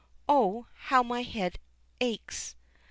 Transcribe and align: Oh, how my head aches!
Oh, 0.27 0.65
how 0.73 1.03
my 1.03 1.21
head 1.21 1.59
aches! 1.99 2.55